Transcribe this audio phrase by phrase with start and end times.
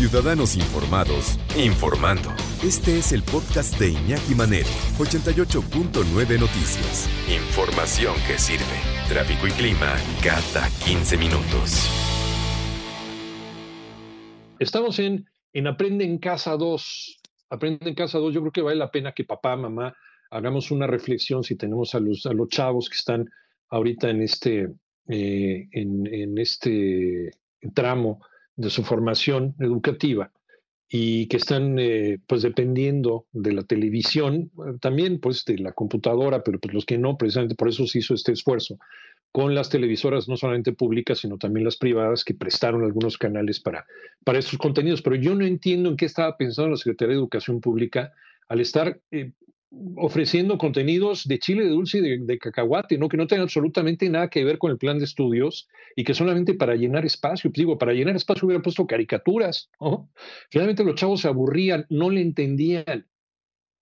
[0.00, 2.30] Ciudadanos informados, informando.
[2.64, 7.06] Este es el podcast de Iñaki Manero, 88.9 Noticias.
[7.28, 8.64] Información que sirve.
[9.10, 11.86] Tráfico y clima cada 15 minutos.
[14.58, 17.20] Estamos en, en Aprende en Casa 2.
[17.50, 18.32] Aprende en Casa 2.
[18.32, 19.94] Yo creo que vale la pena que papá, mamá,
[20.30, 23.28] hagamos una reflexión si tenemos a los, a los chavos que están
[23.68, 24.70] ahorita en este,
[25.10, 27.32] eh, en, en este
[27.74, 28.22] tramo
[28.56, 30.32] de su formación educativa
[30.88, 36.58] y que están eh, pues dependiendo de la televisión, también pues de la computadora, pero
[36.58, 38.78] pues los que no, precisamente por eso se hizo este esfuerzo
[39.32, 43.86] con las televisoras no solamente públicas, sino también las privadas que prestaron algunos canales para,
[44.24, 45.02] para estos contenidos.
[45.02, 48.12] Pero yo no entiendo en qué estaba pensando la Secretaría de Educación Pública
[48.48, 49.32] al estar eh,
[49.96, 53.08] ofreciendo contenidos de chile, de dulce y de, cacahuate, ¿no?
[53.08, 56.54] que no tengan absolutamente nada que ver con el plan de estudios y que solamente
[56.54, 59.70] para llenar espacio, pues digo, para llenar espacio hubiera puesto caricaturas.
[60.50, 63.06] Finalmente los chavos se aburrían, no le entendían.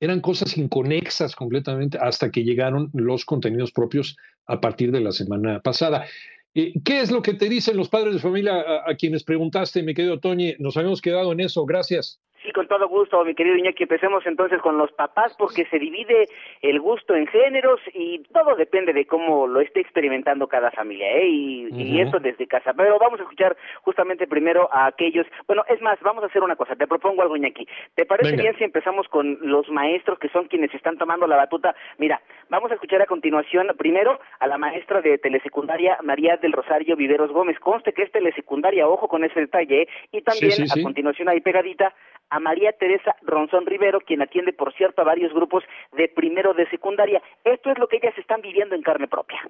[0.00, 4.16] Eran cosas inconexas completamente hasta que llegaron los contenidos propios
[4.46, 6.06] a partir de la semana pasada.
[6.54, 9.82] Eh, ¿Qué es lo que te dicen los padres de familia a, a quienes preguntaste,
[9.82, 10.54] mi querido Toñi?
[10.58, 11.64] Nos habíamos quedado en eso.
[11.64, 12.20] Gracias.
[12.48, 13.82] Sí, con todo gusto, mi querido Iñaki.
[13.82, 16.28] Empecemos entonces con los papás porque se divide
[16.62, 21.26] el gusto en géneros y todo depende de cómo lo esté experimentando cada familia, ¿eh?
[21.28, 22.72] Y, y eso desde casa.
[22.72, 25.26] Pero vamos a escuchar justamente primero a aquellos.
[25.46, 26.74] Bueno, es más, vamos a hacer una cosa.
[26.74, 27.68] Te propongo algo, Iñaki.
[27.94, 28.44] ¿Te parece Venga.
[28.44, 31.74] bien si empezamos con los maestros que son quienes están tomando la batuta?
[31.98, 36.96] Mira, vamos a escuchar a continuación primero a la maestra de telesecundaria María del Rosario
[36.96, 37.58] Viveros Gómez.
[37.58, 39.88] Conste que es telesecundaria, ojo con ese detalle, ¿eh?
[40.12, 40.80] Y también sí, sí.
[40.80, 41.92] a continuación ahí pegadita
[42.30, 45.64] a María Teresa Ronzón Rivero, quien atiende, por cierto, a varios grupos
[45.96, 47.22] de primero de secundaria.
[47.44, 49.40] Esto es lo que ellas están viviendo en carne propia.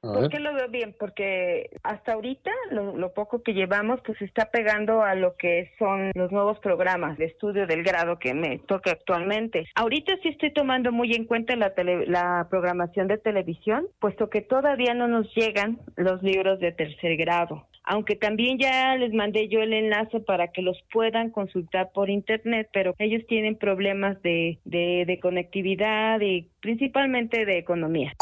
[0.00, 0.94] ¿Por qué lo veo bien?
[0.96, 6.12] Porque hasta ahorita, lo, lo poco que llevamos, pues está pegando a lo que son
[6.14, 9.64] los nuevos programas de estudio del grado que me toca actualmente.
[9.74, 14.40] Ahorita sí estoy tomando muy en cuenta la, tele- la programación de televisión, puesto que
[14.40, 17.66] todavía no nos llegan los libros de tercer grado.
[17.90, 22.68] Aunque también ya les mandé yo el enlace para que los puedan consultar por internet,
[22.70, 28.12] pero ellos tienen problemas de, de, de conectividad y principalmente de economía.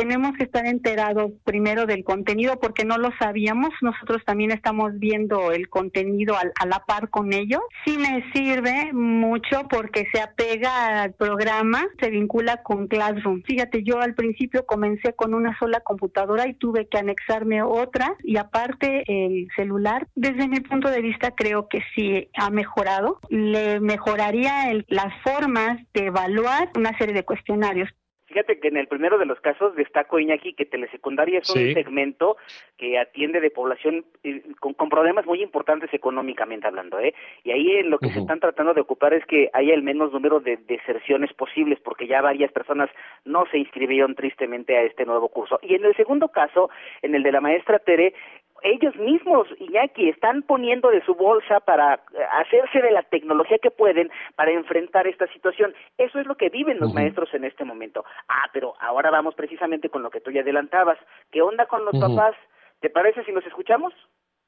[0.00, 3.70] Tenemos que estar enterados primero del contenido porque no lo sabíamos.
[3.82, 7.60] Nosotros también estamos viendo el contenido al- a, la par con ellos.
[7.84, 13.42] Sí me sirve mucho porque se apega al programa, se vincula con Classroom.
[13.42, 18.36] Fíjate, yo al principio comencé con una sola computadora y tuve que anexarme otra y
[18.36, 20.06] aparte el celular.
[20.14, 23.20] Desde mi punto de vista creo que sí ha mejorado.
[23.28, 27.88] Le mejoraría el- las formas de evaluar una serie de cuestionarios.
[28.30, 31.68] Fíjate que en el primero de los casos destaco, Iñaki, que telesecundaria es Sí.
[31.68, 32.36] un segmento
[32.78, 37.12] que atiende de población eh, con, con problemas muy importantes económicamente hablando, ¿eh?
[37.42, 40.12] Y ahí en lo que se están tratando de ocupar es que haya el menos
[40.12, 42.88] número de deserciones posibles, porque ya varias personas
[43.24, 45.58] no se inscribieron tristemente a este nuevo curso.
[45.62, 46.70] Y en el segundo caso,
[47.02, 48.14] en el de la maestra Tere,
[48.62, 53.70] ellos mismos, Iñaki, están poniendo de su bolsa para eh, hacerse de la tecnología que
[53.70, 55.74] pueden para enfrentar esta situación.
[55.98, 58.04] Eso es lo que viven los maestros en este momento.
[58.28, 60.98] Ah, pero ahora vamos precisamente con lo que tú ya adelantabas.
[61.30, 62.34] ¿Qué onda con los papás?
[62.80, 63.92] ¿Te parece si los escuchamos?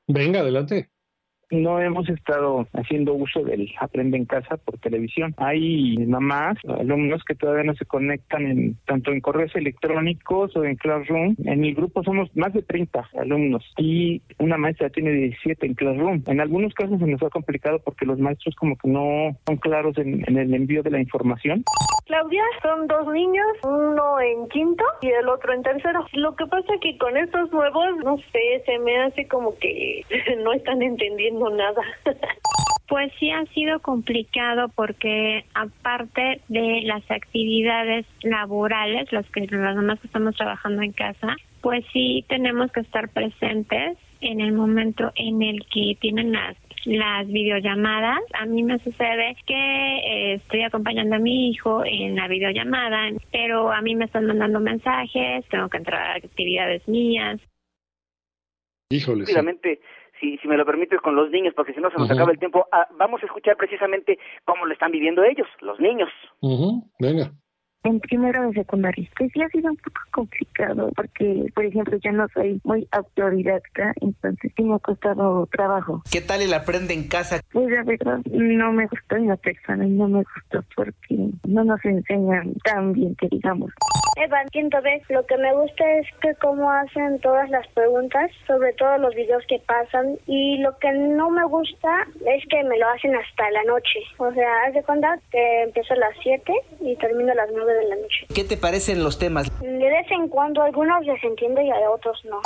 [0.07, 0.89] Venga, adelante.
[1.53, 5.35] No hemos estado haciendo uso del Aprende en Casa por televisión.
[5.37, 10.77] Hay mamás, alumnos que todavía no se conectan en tanto en correos electrónicos o en
[10.77, 11.37] Classroom.
[11.45, 16.23] En mi grupo somos más de 30 alumnos y una maestra tiene 17 en Classroom.
[16.27, 19.99] En algunos casos se nos ha complicado porque los maestros como que no son claros
[19.99, 21.65] en, el envío de la información.
[22.07, 26.07] Claudia, son dos niños, uno en quinto y el otro en tercero.
[26.15, 30.03] Lo que pasa que con estos nuevos, no sé, se me hace como que
[30.43, 31.83] no están entendiendo nada.
[32.89, 39.99] Pues sí ha sido complicado porque aparte de las actividades laborales, las que las demás
[40.01, 45.41] que estamos trabajando en casa, pues sí tenemos que estar presentes en el momento en
[45.41, 46.55] el que tienen las
[46.85, 48.21] las videollamadas.
[48.35, 53.73] A mí me sucede que eh, estoy acompañando a mi hijo en la videollamada, pero
[53.73, 57.41] a mí me están mandando mensajes, tengo que entrar a actividades mías.
[58.91, 59.25] Híjole.
[59.27, 59.35] sí.
[60.23, 62.39] Si, si me lo permites, con los niños, porque si no se nos acaba el
[62.39, 62.69] tiempo.
[62.71, 66.09] Ah, vamos a escuchar precisamente cómo lo están viviendo ellos, los niños.
[67.01, 67.33] Venga
[67.85, 69.09] en primero de secundaria.
[69.17, 73.93] Pues sí ha sido un poco complicado porque, por ejemplo, yo no soy muy autodidacta,
[74.01, 76.03] entonces sí me ha costado trabajo.
[76.11, 77.41] ¿Qué tal el aprende en casa?
[77.53, 81.65] Pues la verdad no me gustó en la persona y no me gustó porque no
[81.65, 83.73] nos enseñan tan bien que digamos.
[84.17, 88.75] Evan, quinto vez, lo que me gusta es que cómo hacen todas las preguntas, sobre
[88.75, 92.89] todo los videos que pasan, y lo que no me gusta es que me lo
[92.91, 94.01] hacen hasta la noche.
[94.19, 97.72] O sea, haz de cuenta que empiezo a las 7 y termino a las 9
[97.73, 98.27] de la noche.
[98.35, 99.51] ¿Qué te parecen los temas?
[99.61, 102.41] De vez en cuando algunos les entiendo y a otros no.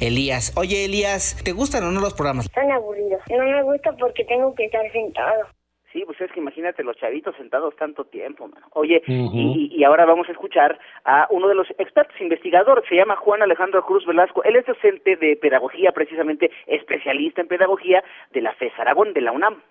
[0.00, 2.46] Elías, oye Elías, ¿te gustan o no los programas?
[2.46, 3.20] Están aburridos.
[3.30, 5.46] No me gusta porque tengo que estar sentado.
[5.92, 8.66] Sí, pues es que imagínate los chavitos sentados tanto tiempo, mano.
[8.72, 13.16] Oye, y, y, ahora vamos a escuchar a uno de los expertos investigadores, se llama
[13.16, 14.42] Juan Alejandro Cruz Velasco.
[14.42, 18.02] Él es docente de pedagogía, precisamente especialista en pedagogía
[18.32, 19.62] de la FES Aragón, de la UNAM.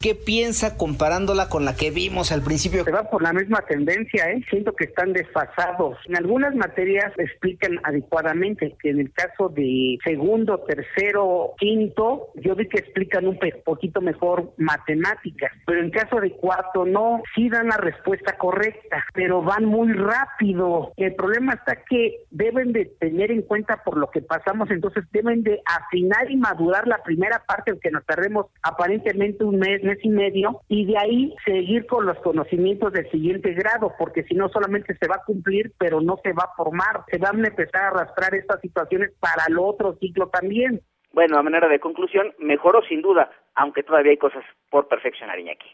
[0.00, 2.84] ¿Qué piensa comparándola con la que vimos al principio?
[2.84, 4.44] Se va por la misma tendencia, ¿eh?
[4.48, 5.98] Siento que están desfasados.
[6.06, 12.68] En algunas materias explican adecuadamente, que en el caso de segundo, tercero, quinto, yo vi
[12.68, 17.78] que explican un poquito mejor matemáticas, pero en caso de cuarto no, sí dan la
[17.78, 20.92] respuesta correcta, pero van muy rápido.
[20.96, 25.42] El problema está que deben de tener en cuenta por lo que pasamos, entonces deben
[25.42, 30.08] de afinar y madurar la primera parte, aunque nos tardemos aparentemente un mes mes y
[30.08, 34.96] medio y de ahí seguir con los conocimientos del siguiente grado, porque si no solamente
[35.00, 37.88] se va a cumplir, pero no se va a formar, se van a empezar a
[37.88, 40.82] arrastrar estas situaciones para el otro ciclo también.
[41.12, 45.68] Bueno, a manera de conclusión, mejoró sin duda, aunque todavía hay cosas por perfeccionar, Iñaki.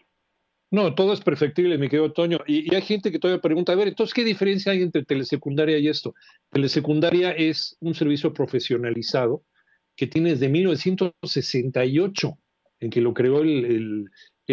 [0.71, 2.39] No, todo es perfectible, mi querido Toño.
[2.47, 5.79] Y, y, hay gente que todavía pregunta, a ver, entonces, ¿qué diferencia hay entre telesecundaria
[5.79, 6.15] y esto?
[6.51, 9.43] Telesecundaria es un servicio profesionalizado
[9.97, 12.39] que tiene desde 1968
[12.81, 14.11] en que lo creó el,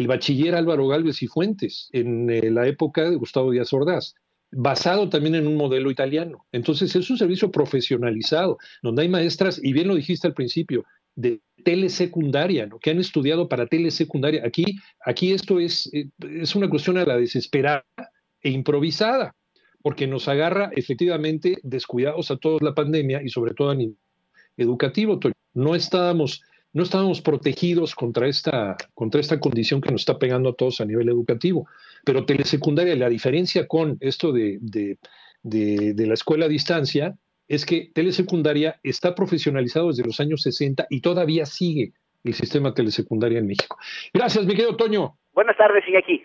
[0.07, 4.15] bachiller Álvaro Galvez y Fuentes en eh, la época de Gustavo Díaz Ordaz
[4.51, 6.45] basado también en un modelo italiano.
[6.51, 10.83] Entonces es un servicio profesionalizado, donde hay maestras, y bien lo dijiste al principio,
[11.15, 12.79] de telesecundaria, ¿no?
[12.79, 14.43] que han estudiado para telesecundaria.
[14.45, 14.65] Aquí,
[15.05, 17.85] aquí esto es, eh, es una cuestión a la desesperada
[18.41, 19.35] e improvisada,
[19.81, 23.97] porque nos agarra efectivamente descuidados a todos la pandemia y sobre todo a nivel
[24.57, 25.19] educativo.
[25.53, 26.41] No estábamos
[26.73, 30.85] no estábamos protegidos contra esta, contra esta condición que nos está pegando a todos a
[30.85, 31.67] nivel educativo.
[32.05, 34.97] Pero telesecundaria, la diferencia con esto de, de,
[35.43, 37.15] de, la escuela a distancia
[37.47, 43.39] es que telesecundaria está profesionalizado desde los años 60 y todavía sigue el sistema telesecundaria
[43.39, 43.77] en México.
[44.13, 45.17] Gracias, mi querido Toño.
[45.33, 46.23] Buenas tardes, sigue aquí.